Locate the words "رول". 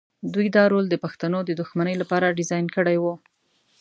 0.71-0.85